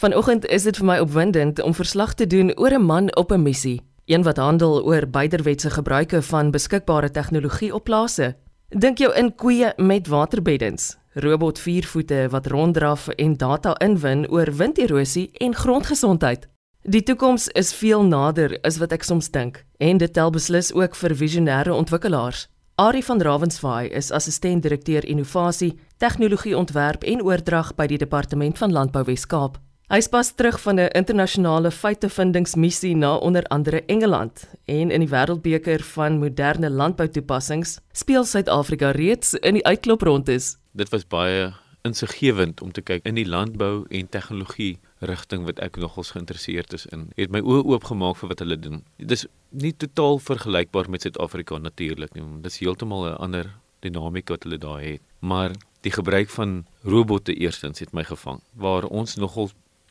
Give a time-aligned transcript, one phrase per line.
[0.00, 3.42] Vanoggend is dit vir my opwindend om verslag te doen oor 'n man op 'n
[3.42, 8.36] missie, een wat handel oor byderwetse gebruike van beskikbare tegnologie op plase.
[8.68, 15.30] Dink jou in koeie met waterbeddens, robot viervoete wat ronddraf en data inwin oor winderosie
[15.32, 16.48] en grondgesondheid.
[16.82, 20.94] Die toekoms is veel nader as wat ek soms dink en dit tel beslis ook
[20.94, 22.48] vir visionêre ontwikkelaars.
[22.74, 29.58] Ari van Ravensvaai is assistent-direkteur innovasie, tegnologieontwerp en oordrag by die Departement van Landbou Wes-Kaap.
[29.90, 35.82] Hy pas terug van 'n internasionale feitevindingsmissie na onder andere Engeland en in die wêreldbeker
[35.82, 40.56] van moderne landboutoepassings speel Suid-Afrika reeds in die uitkloprondes.
[40.72, 45.76] Dit was baie insiggewend om te kyk in die landbou en tegnologie rigting wat ek
[45.76, 47.10] nogals geïnteresseerd is in.
[47.16, 48.84] Het my oë oopgemaak vir wat hulle doen.
[48.96, 52.22] Dit is nie totaal vergelykbaar met Suid-Afrika natuurlik nie.
[52.42, 55.00] Dit is heeltemal 'n ander dinamika wat hulle daar het.
[55.18, 58.40] Maar die gebruik van robotte eerstens het my gevang.
[58.54, 59.50] Waar ons nogal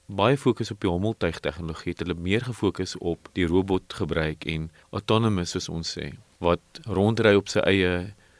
[0.10, 4.70] baie fokus op die hommeltuig tegnologie, het hulle meer gefokus op die robot gebruik en
[4.90, 6.10] autonomous soos ons sê,
[6.42, 7.94] wat rondry op sy eie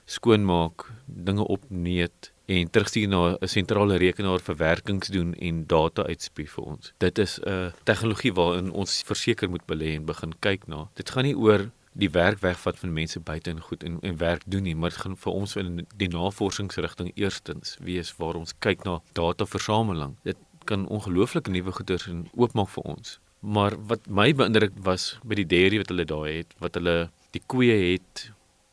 [0.10, 2.10] skoonmaak, dinge opneem
[2.50, 6.94] en terugstuur na 'n sentrale rekenaar verwerkings doen en data uitspuug vir ons.
[6.98, 10.90] Dit is 'n tegnologie waarin ons verseker moet belê en begin kyk na.
[10.96, 14.44] Dit gaan nie oor die werk wegvat van mense buite en goed en en werk
[14.46, 18.84] doen nie, maar dit gaan vir ons in die navorsingsrigting eerstens wees waar ons kyk
[18.84, 20.16] na dataversameling.
[20.24, 20.38] Dit
[20.70, 23.20] kan ongelooflik nuwe goeders en oopmaak vir ons.
[23.56, 26.98] Maar wat my beïndruk was by die dairy wat hulle daar het, wat hulle
[27.36, 28.30] die koeie het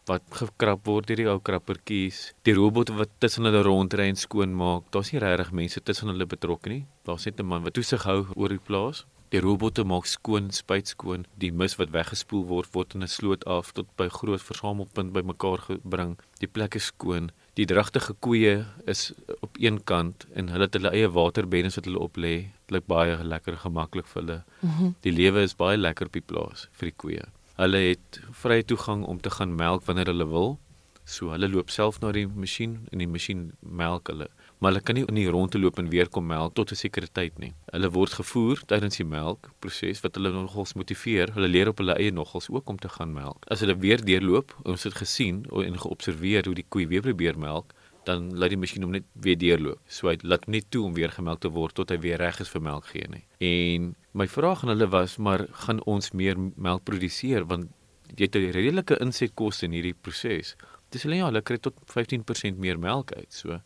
[0.06, 4.52] wat gekrap word deur die ou krappertjies, die robotte wat tussen hulle rondry en skoon
[4.54, 4.86] maak.
[4.94, 6.84] Daar's nie regtig mense tussen hulle betrokke nie.
[7.08, 9.04] Daar's net 'n man wat toesig hou oor die plaas.
[9.30, 11.26] Die robotte maak skoon, spuit skoon.
[11.36, 15.58] Die mis wat weggespoel word word in 'n sloot af tot by groot versamelpunt bymekaar
[15.58, 16.16] gebring.
[16.38, 17.30] Die plek is skoon.
[17.56, 22.02] Die dragtige koeie is op een kant en hulle het hulle eie waterbeddens wat hulle
[22.04, 22.34] op lê.
[22.66, 24.38] Dit lyk baie lekker gemaklik vir hulle.
[24.60, 24.94] Mm -hmm.
[25.00, 27.24] Die lewe is baie lekker op die plaas vir die koeie.
[27.56, 30.58] Hulle het vrye toegang om te gaan melk wanneer hulle wil.
[31.04, 34.28] So hulle loop self na die masjien en die masjien melk hulle.
[34.58, 37.08] Maar hulle kan nie in die rondte loop en weer kom melk tot 'n sekere
[37.12, 37.52] tyd nie.
[37.72, 41.32] Hulle word gevoer tydens die melkproses wat hulle nogals motiveer.
[41.34, 43.44] Hulle leer op hulle eie nogals ook om te gaan melk.
[43.48, 47.72] As hulle weer deurloop, ons het gesien en geobserveer hoe die koei weer probeer melk,
[48.04, 49.80] dan laat die masjien hom net weer deurloop.
[49.86, 52.48] So hy laat net toe om weer gemelk te word tot hy weer reg is
[52.48, 53.24] vir melk gee nie.
[53.40, 57.68] En My vraag aan hulle was maar gaan ons meer melk produseer want
[58.16, 60.56] jy het 'n redelike insetkoste in hierdie proses.
[60.90, 63.28] Dis hulle ja, hulle kry tot 15% meer melk uit.
[63.28, 63.60] So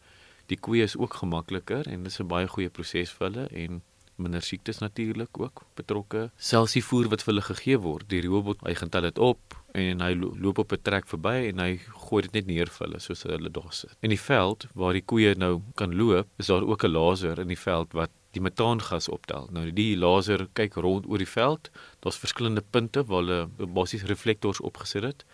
[0.51, 3.83] die koeie is ook gemakliker en dis 'n baie goeie proses vir hulle en
[4.21, 6.31] minder siektes natuurlik ook betrokke.
[6.37, 9.57] Selfs die voer wat vir hulle gegee word, die robot, hy gaan tel dit op
[9.81, 13.01] en hy loop op 'n trek verby en hy gooi dit net neer vir hulle
[13.01, 13.97] soos hulle daar sit.
[14.03, 17.49] In die veld waar die koeie nou kan loop, is daar ook 'n laser in
[17.49, 19.49] die veld wat die metaangas optel.
[19.51, 21.71] Nou die laser kyk rond oor die veld.
[22.01, 25.25] Daar's verskillende punte waar hulle basies reflektors opgesit het.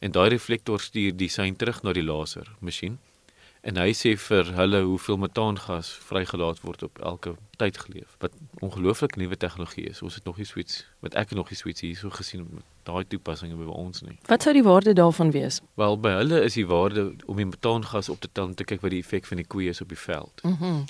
[0.00, 2.98] En daai reflektor stuur die sein terug na die laser masjien.
[3.64, 8.16] En hy sê vir hulle hoeveel metaangas vrygelaat word op elke tydgeleef.
[8.20, 10.02] Wat ongelooflik nuwe tegnologie is.
[10.04, 12.66] Ons het nog nie so iets wat ek nog nie so iets hierso gesien met
[12.84, 14.18] daai toepassings by ons nie.
[14.28, 15.62] Wat sou die waarde daarvan wees?
[15.80, 18.84] Wel by hulle is die waarde om die metaangas op te tel en te kyk
[18.84, 20.44] wat die effek van die koeie is op die veld.
[20.44, 20.74] Mhm.
[20.74, 20.84] Mm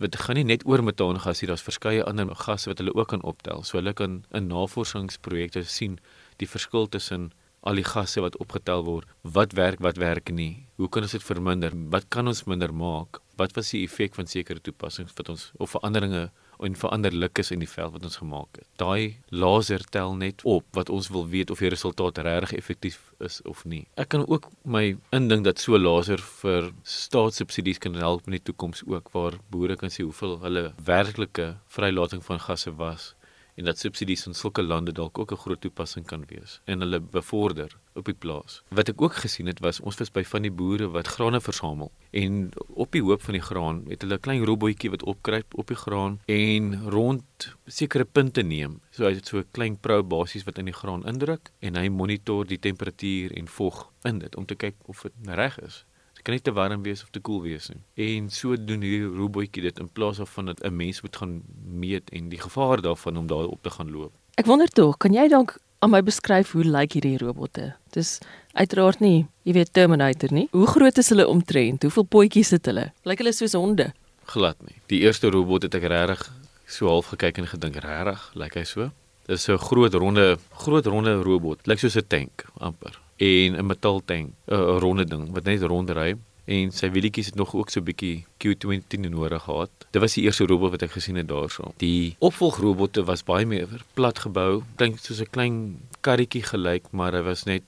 [0.00, 3.24] dit gaan nie net oor metaangas hier, daar's verskeie ander gasse wat hulle ook kan
[3.26, 3.64] optel.
[3.66, 5.98] So hulle kan in navorsingsprojekte sien
[6.38, 10.66] die verskil tussen al die gasse wat opgetel word, wat werk, wat werk nie.
[10.80, 11.74] Hoe kan ons dit verminder?
[11.92, 13.18] Wat kan ons minder maak?
[13.36, 16.30] Wat was die effek van sekere toepassings wat ons of veranderinge
[16.64, 18.66] en veranderlikes in die veld wat ons gemaak het.
[18.80, 23.40] Daai laser tel net op wat ons wil weet of die resultaat regtig effektief is
[23.48, 23.82] of nie.
[24.00, 28.84] Ek kan ook my indink dat so laser vir staatssubsidies kan help in die toekoms
[28.88, 33.14] ook waar boere kan sien hoeveel hulle werklike vrylating van gasse was
[33.60, 37.00] en dat subsidies in sulke lande dalk ook 'n groot toepassing kan wees en hulle
[37.00, 38.62] bevorder op die plaas.
[38.68, 41.92] Wat ek ook gesien het was ons was by van die boere wat grane versamel
[42.10, 45.66] en op die hoop van die graan het hulle 'n klein robotjie wat opkruip op
[45.66, 48.80] die graan en rond sekere punte neem.
[48.90, 51.88] So hy het so 'n klein probe basies wat in die graan indruk en hy
[51.88, 55.84] monitor die temperatuur en vog in dit om te kyk of dit reg is.
[56.20, 57.78] Dit kan nie te warm wees of te koel wees nie.
[58.04, 62.10] En so doen hierdie robotjie dit in plaas van dat 'n mens moet gaan meet
[62.10, 64.12] en die gevaar daarvan om daar op te gaan loop.
[64.34, 67.74] Ek wonder tog, kan jy dalk aan my beskryf hoe lyk hierdie robotte?
[67.90, 68.18] Dis
[68.52, 70.48] uiteraard nie, jy weet Terminator nie.
[70.52, 71.82] Hoe groot is hulle omtrent?
[71.82, 72.92] Hoeveel potjies het hulle?
[73.04, 73.92] Lyk hulle soos honde?
[74.24, 74.76] Glad nie.
[74.86, 76.30] Die eerste robot het ek regtig
[76.66, 78.90] so half gekyk en gedink, regtig, lyk hy so?
[79.26, 81.66] Dis so 'n groot ronde, groot ronde robot.
[81.66, 86.72] Lyk soos 'n tank amper en 'n metaaltank, 'n ronde ding wat net rondry en
[86.72, 89.70] sy wielietjies het nog ook so 'n bietjie Q20 nodig gehad.
[89.90, 91.72] Dit was die eerste robot wat ek gesien het daarso.
[91.76, 97.22] Die opvolgrobotte was baie meer plat gebou, dink soos 'n klein karretjie gelyk, maar hy
[97.22, 97.62] was net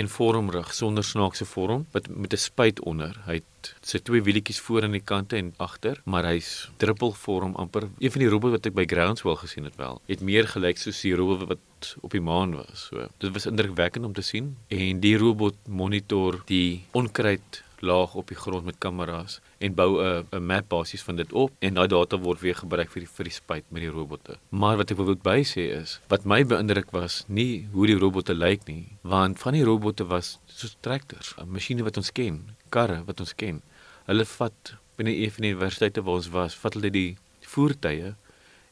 [0.00, 3.16] eenvormig sonder snaakse vorm met met 'n spuit onder.
[3.26, 7.88] Hy het sy twee wielietjies voor aan die kante en agter, maar hy's druppelvorm amper.
[7.98, 11.00] Een van die robotte wat ek by Groundswell gesien het wel, het meer gelyk soos
[11.00, 12.86] die robot wat op die maan was.
[12.88, 18.28] So, dit was indrukwekkend om te sien en die robot monitor die onkruid laag op
[18.28, 21.88] die grond met kameras en bou 'n 'n map basies van dit op en daai
[21.88, 24.38] data word weer gebruik vir die vir die spuit met die robotte.
[24.48, 28.34] Maar wat ek wil by sê is, wat my beïndruk was nie hoe die robotte
[28.34, 33.20] lyk nie, want van die robotte was soos trekkers, masjiene wat ons ken, karre wat
[33.20, 33.62] ons ken.
[34.06, 38.14] Hulle vat binne een van die universiteite waar ons was, vat hulle die voertuie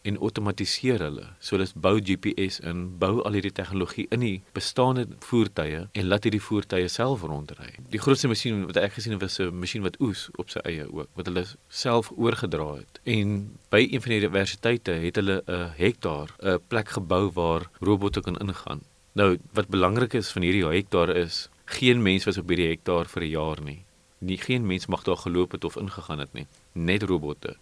[0.08, 1.26] en outomatiseer hulle.
[1.44, 6.26] So hulle bou GPS in, bou al hierdie tegnologie in die bestaande voertuie en laat
[6.28, 7.74] hierdie voertuie self rondry.
[7.92, 10.86] Die grootste masjien wat ek gesien het was 'n masjien wat oes op sy eie
[10.88, 13.00] ook, wat hulle self oorgedra het.
[13.04, 18.20] En by een van die universiteite het hulle 'n hektaar, 'n plek gebou waar robotte
[18.20, 18.80] kan ingaan.
[19.12, 23.22] Nou, wat belangrik is van hierdie hektaar is geen mens was op hierdie hektaar vir
[23.22, 23.84] 'n jaar nie.
[24.18, 26.46] Nie geen mens mag daar geloop het of ingegaan het nie.
[26.72, 27.56] Net robotte.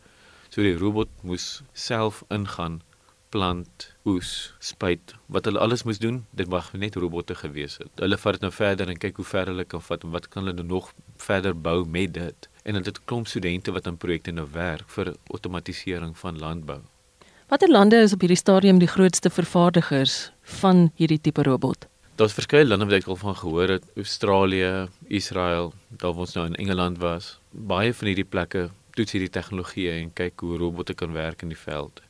[0.57, 2.79] So die robot moes self ingaan,
[3.29, 7.91] plant, oes, spuit, wat hulle alles moes doen, dit mag net robotte gewees het.
[8.01, 10.47] Hulle vat dit nou verder en kyk hoe ver hulle kan vat en wat kan
[10.47, 10.89] hulle nou nog
[11.21, 12.49] verder bou met dit.
[12.65, 16.81] En dit het 'n klomp studente wat aan projekte nou werk vir outomatisering van landbou.
[17.49, 21.87] Watter lande is op hierdie stadium die grootste vervaardigers van hierdie tipe robot?
[22.17, 26.47] Daar's verskeie lande wat ek al van gehoor het, Australië, Israel, daar waar ons nou
[26.47, 27.41] in Engeland was.
[27.51, 31.61] Baie van hierdie plekke toets hierdie tegnologie en kyk hoe robotte kan werk in die
[31.61, 32.01] veld.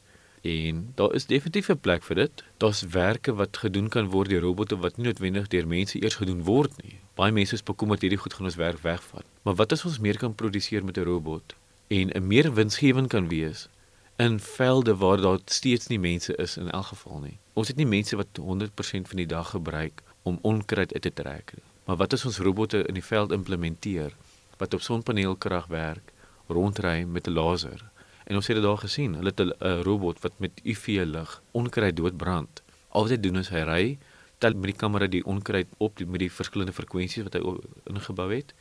[0.46, 2.44] En daar is definitief 'n plek vir dit.
[2.56, 6.42] Daar's werke wat gedoen kan word deur robotte wat nie noodwendig deur mense eers gedoen
[6.42, 6.98] word nie.
[7.14, 9.24] Baie mense is bekommerd hierdie goed gaan ons werk wegvat.
[9.42, 11.54] Maar wat as ons meer kan produseer met 'n robot
[11.88, 13.68] en 'n meer winsgewend kan wees
[14.16, 17.38] in velde waar daar steeds nie mense is in elk geval nie.
[17.52, 21.52] Ons het nie mense wat 100% van die dag gebruik om onkruid uit te trek
[21.54, 21.64] nie.
[21.84, 24.12] Maar wat as ons robotte in die veld implementeer
[24.56, 26.12] wat op sonpaneelkrag werk
[26.46, 27.90] rondry met 'n laser.
[28.24, 29.14] En ons het dit daar gesien.
[29.14, 32.62] Hulle het 'n robot wat met UV lig onkruid doodbrand.
[32.88, 33.98] Al wat hy doen is hy ry
[34.38, 37.54] tel met die kamera die onkruid op die, met die verskillende frekwensies wat hy
[37.92, 38.54] ingebou het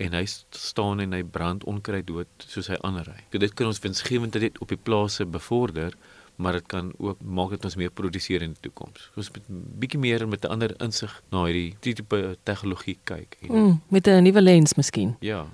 [0.00, 0.24] en hy
[0.56, 3.18] staan en hy brand onkruid dood soos hy aanry.
[3.30, 5.96] Dit kan ons winsgewendheid op die plase bevorder,
[6.40, 9.10] maar dit kan ook maak dat ons meer produseer in die toekoms.
[9.20, 9.50] Ons moet
[9.82, 13.36] bietjie meer met 'n ander insig na hierdie tipe tegnologie kyk.
[13.48, 15.16] Mm, met 'n nuwe lens miskien.
[15.20, 15.46] Ja.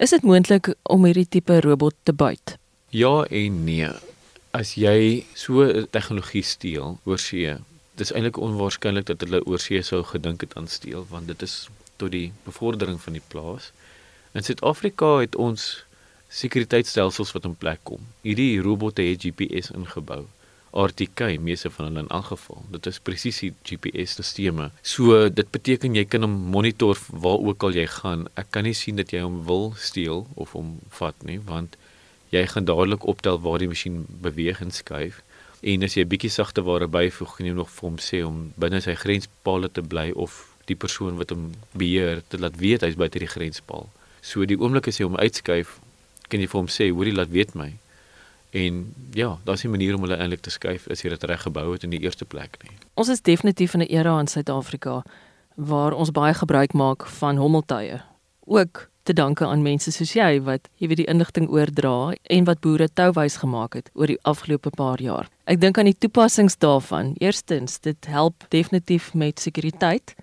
[0.00, 2.54] Is dit moontlik om hierdie tipe robot te byt?
[2.88, 3.90] Ja en nee.
[4.56, 7.50] As jy so tegnologie steel oor see,
[8.00, 11.68] dis eintlik onwaarskynlik dat hulle oor see sou gedink het aan steel want dit is
[12.00, 13.74] tot die bevordering van die plaas.
[14.32, 15.68] In Suid-Afrika het ons
[16.32, 18.08] sekuriteitstelsels wat in plek kom.
[18.24, 20.22] Hierdie robotte het GPS ingebou.
[20.72, 22.62] RTK meeste van hulle in elk geval.
[22.70, 24.70] Dit is presisie GPS-stelsels.
[24.82, 28.28] So dit beteken jy kan hom monitor waar ook al jy gaan.
[28.40, 31.76] Ek kan nie sien dat jy hom wil steel of hom vat nie, want
[32.30, 35.22] jy gaan dadelik optel waar die masjien beweeg en skuif.
[35.60, 38.52] En as jy 'n bietjie sagte ware byvoeg, kan jy nog vir hom sê om
[38.56, 42.96] binne sy grenspaal te bly of die persoon wat hom beheer te laat weet hy's
[42.96, 43.90] buite die grenspaal.
[44.22, 45.80] So die oomblik as jy hom uitskuif,
[46.28, 47.79] kan jy vir hom sê, "Hoorie, laat weet my."
[48.50, 51.72] En ja, daar's 'n manier om hulle eintlik te skuif as jy dit reg gebou
[51.72, 52.72] het in die eerste plek nie.
[52.94, 55.02] Ons is definitief in 'n era in Suid-Afrika
[55.54, 58.00] waar ons baie gebruik maak van hommeltuie.
[58.44, 62.60] Ook te danke aan mense soos jy wat jy weet die inligting oordra en wat
[62.60, 65.28] boere touwys gemaak het oor die afgelope paar jaar.
[65.44, 67.14] Ek dink aan die toepassings daarvan.
[67.18, 70.14] Eerstens, dit help definitief met sekuriteit.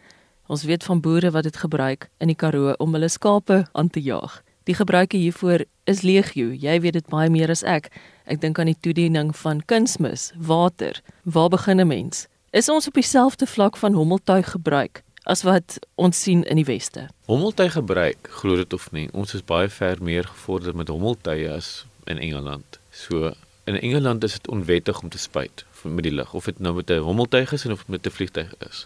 [0.47, 4.01] Ons weet van boere wat dit gebruik in die Karoo om hulle skape aan te
[4.01, 4.41] jaag.
[4.67, 6.51] Die gebruike hiervoor is legio.
[6.51, 7.87] Jy weet dit baie meer as ek.
[8.27, 10.99] Ek dink aan die toediening van kunsmis, water.
[11.23, 12.27] Waar begin 'n mens?
[12.51, 17.07] Is ons op dieselfde vlak van hommeltuig gebruik as wat ons sien in die weste?
[17.25, 21.85] Hommeltuig gebruik, glo dit of nie, ons is baie ver meer gevorder met hommeltuie as
[22.05, 22.79] in Engeland.
[22.91, 23.33] So
[23.63, 26.89] in Engeland is dit onwettig om te spuit met die lug of dit nou met
[26.89, 28.85] 'n hommeltuig is of met 'n vliegtuig is.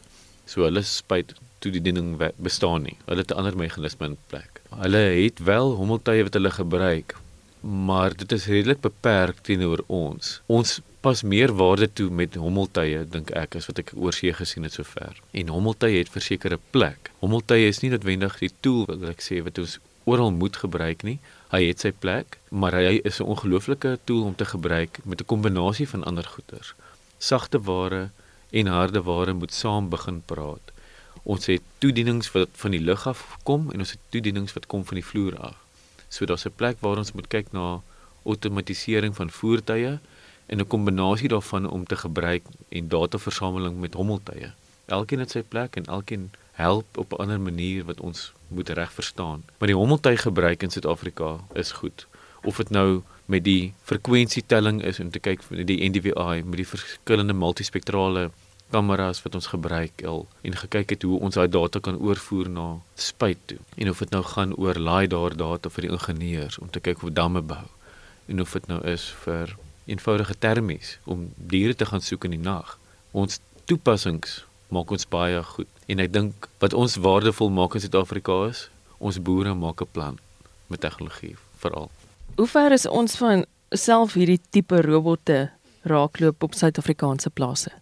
[0.51, 1.31] So hulle spuit
[1.63, 2.97] toe die ding bestaan nie.
[3.07, 4.61] Hulle het 'n ander meganisme in plek.
[4.83, 7.15] Hulle het wel hommeltuie wat hulle gebruik,
[7.61, 10.41] maar dit is redelik beperk teenoor ons.
[10.47, 14.73] Ons pas meer waarde toe met hommeltuie dink ek as wat ek oorsee gesien het
[14.73, 15.15] sover.
[15.31, 17.11] En hommeltuie het versekerde plek.
[17.19, 21.19] Hommeltuie is nie noodwendig die tool wat ek sê wat ons oral moet gebruik nie.
[21.51, 25.25] Hy het sy plek, maar hy is 'n ongelooflike tool om te gebruik met 'n
[25.25, 26.73] kombinasie van ander goeders.
[27.17, 28.09] Sagte ware
[28.51, 30.71] en harde ware moet saam begin praat.
[31.23, 34.85] Ons het toedienings wat van die lug af kom en ons het toedienings wat kom
[34.85, 35.57] van die vloer af.
[36.09, 37.81] So daar's 'n plek waar ons moet kyk na
[38.23, 39.99] outomatisering van voertuie
[40.45, 44.51] en 'n kombinasie daarvan om te gebruik en dataversameling met hommeltuie.
[44.85, 48.91] Elkeen het sy plek en elkeen help op 'n ander manier wat ons moet reg
[48.91, 49.43] verstaan.
[49.57, 52.07] Maar die hommeltuig gebruik in Suid-Afrika is goed.
[52.43, 56.67] Of dit nou met die frekwensietelling is om te kyk vir die NDVI met die
[56.67, 58.31] verskillende multispektrale
[58.71, 62.67] kameras wat ons gebruik al en gekyk het hoe ons daai data kan oorvoer na
[62.95, 63.59] spuit toe.
[63.77, 67.03] En of dit nou gaan oor laai daar data vir die ingenieurs om te kyk
[67.05, 67.65] hoe damme bou
[68.31, 72.43] en of dit nou is vir eenvoudige termies om diere te gaan soek in die
[72.43, 72.77] nag.
[73.11, 78.37] Ons toepassings maak ons baie goed en ek dink wat ons waardevol maak in Suid-Afrika
[78.47, 80.19] is, ons boere maak 'n plan
[80.67, 81.91] met tegnologie veral.
[82.37, 85.51] Hoe ver is ons van self hierdie tipe robotte
[85.83, 87.80] raakloop op Suid-Afrikaanse plase?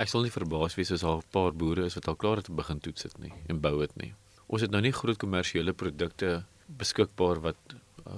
[0.00, 2.48] Ek sal nie verbaas wees as daar 'n paar boere is wat al klaar het
[2.48, 4.12] om begin toets dit nie en bou dit nie.
[4.48, 7.58] Ons het nou nie groot kommersiële produkte beskikbaar wat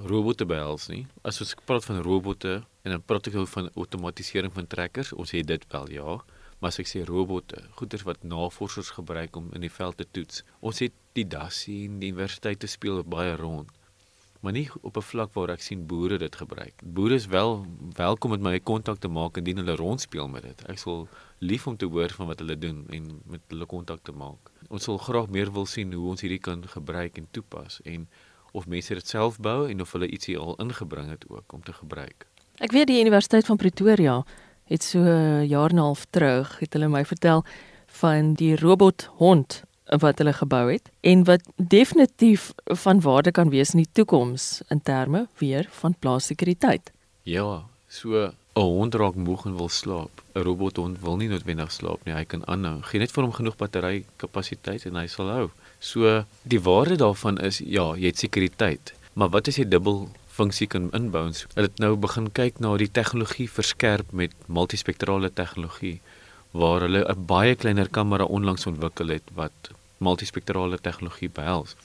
[0.06, 1.06] robotte behels nie.
[1.24, 5.46] As ons praat van robotte en dan praat ek van outomatisering van trekkers, ons het
[5.46, 6.20] dit wel ja,
[6.60, 10.44] maar as ek sê robotte, goeders wat navorsers gebruik om in die veld te toets.
[10.60, 13.68] Ons het die dassie en die universiteite speel baie rond.
[14.42, 16.74] Maar nie op 'n vlak waar ek sien boere dit gebruik.
[16.82, 20.68] Boere is wel welkom met my kontak te maak indien hulle rondspeel met dit.
[20.68, 21.08] Ek sal
[21.42, 24.50] lief om te hoor van wat hulle doen en met hulle kontak te maak.
[24.70, 28.06] Ons sal graag meer wil sien hoe ons hierdie kan gebruik en toepas en
[28.52, 31.74] of mense dit self bou en of hulle ietsie al ingebring het ook om te
[31.74, 32.28] gebruik.
[32.62, 34.20] Ek weet die Universiteit van Pretoria
[34.70, 37.44] het so 'n jaar en 'n half terug het hulle my vertel
[37.86, 43.74] van die robot hond wat hulle gebou het en wat definitief van waarde kan wees
[43.74, 46.92] in die toekoms in terme weer van plaassekuriteit.
[47.22, 50.22] Ja, so 'n hond raak moeg en wil slaap.
[50.34, 52.14] 'n Robothond wil nie noodwendig slaap nie.
[52.14, 52.82] Hy kan aanhou.
[52.88, 55.46] Gee net vir hom genoeg battery kapasiteit en hy sal hou.
[55.80, 60.66] So die waarde daarvan is ja, jy het sekuriteit, maar wat as jy dubbel funksie
[60.66, 61.24] kan inbou?
[61.54, 66.00] Hulle het nou begin kyk na die tegnologie verskerp met multispektrale tegnologie
[66.52, 71.76] waar hulle 'n baie kleiner kamera onlangs ontwikkel het wat multispektrale tegnologie behels.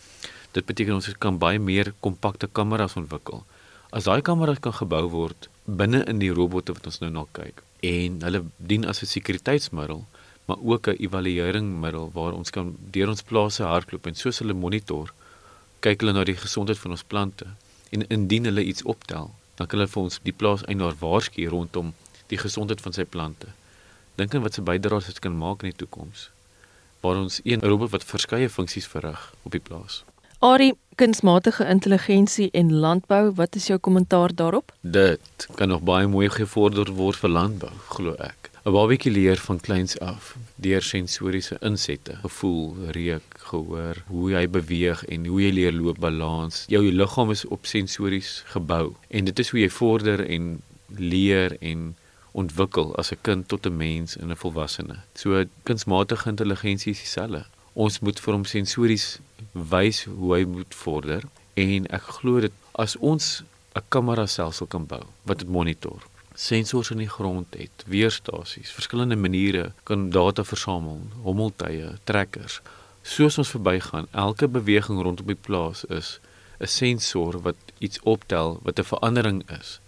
[0.52, 3.44] Dit beteken ons kan baie meer kompakte kameras ontwikkel.
[3.92, 7.64] As daai kameras kan gebou word binne in die robotte wat ons nou na kyk
[7.88, 10.06] en hulle dien as 'n sekuriteitsmiddel,
[10.48, 15.14] maar ook 'n evalueringmiddel waar ons kan deur ons plase hardloop en soos hulle monitor
[15.80, 17.46] kyk hulle na die gesondheid van ons plante.
[17.90, 21.94] En indien hulle iets optel dan kan hulle vir ons die plaas eienaar waarsku rondom
[22.28, 23.48] die gesondheid van sy plante.
[24.16, 26.30] Dink aan wat se bydraes dit kan maak in die toekoms
[27.02, 30.04] waar ons een robot wat verskeie funksies verrig op die plaas.
[30.40, 36.30] Ari kunsmatige intelligensie en landbou wat is jou kommentaar daarop Dit kan nog baie mooi
[36.30, 42.16] gevorder word vir landbou glo ek 'n babietjie leer van kleins af deur sensoriese insette,
[42.22, 46.66] gevoel, reuk, gehoor, hoe jy beweeg en hoe jy leer loop balans.
[46.68, 50.50] Jou liggaam is op sensories gebou en dit is hoe jy vorder en
[50.98, 51.94] leer en
[52.32, 54.98] ontwikkel as 'n kind tot 'n mens en 'n volwassene.
[55.16, 57.46] So kunsmatige intelligensie is dieselfde.
[57.74, 59.20] Ons moet vir hom sensories
[59.52, 63.44] wys hoe hy moet vorder en ek glo dit as ons
[63.76, 66.02] 'n kamera stelsel kan bou wat dit monitor
[66.38, 72.60] sensors in die grond het, weerstasies, verskillende maniere kan data versamel, hommeltuie, trekkers.
[73.02, 76.20] Soos ons verbygaan, elke beweging rondom die plaas is
[76.60, 79.80] 'n sensor wat iets optel wat 'n verandering is.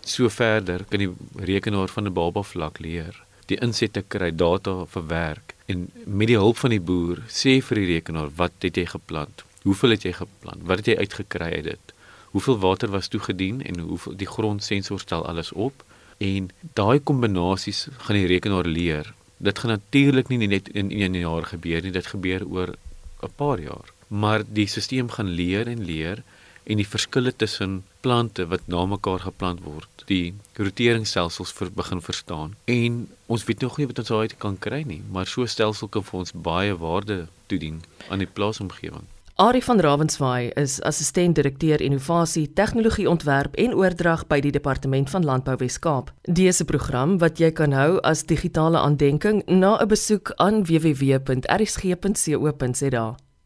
[0.00, 3.14] So verder kan die rekenaar van 'n baba vlak leer,
[3.48, 7.92] die insette kry data verwerk en met die hulp van die boer sê vir die
[7.94, 9.44] rekenaar wat het jy geplant?
[9.62, 10.64] Hoeveel het jy geplant?
[10.68, 11.94] Wat het jy uitgekry uit dit?
[12.30, 15.84] hoeveel water was toegedien en hoeveel die grondsensor stel alles op
[16.18, 19.12] en daai kombinasies gaan die rekenaar leer.
[19.38, 22.74] Dit gaan natuurlik nie net in 1 jaar gebeur nie, dit gebeur oor
[23.22, 23.88] 'n paar jaar.
[24.08, 26.22] Maar die stelsel gaan leer en leer
[26.68, 32.54] en die verskille tussen plante wat na mekaar geplant word, die roteringsstelsels vir begin verstaan.
[32.68, 35.88] En ons weet nog nie wat ons uit kan kry nie, maar so 'n stelsel
[35.88, 39.06] kan vir ons baie waarde toedien aan die plaasomgewing.
[39.38, 45.24] Ari van Ravenswaai is assistent direkteur innovasie, tegnologie ontwerp en oordrag by die departement van
[45.24, 46.12] landbou Wes-Kaap.
[46.22, 51.46] Dese program wat jy kan hou as digitale aandenking na 'n besoek aan www.rsg.co.za.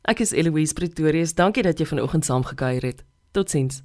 [0.03, 1.35] Ek is Eloise Pretorius.
[1.35, 3.05] Dankie dat jy vanoggend saamgekuier het.
[3.33, 3.83] Tot ziens.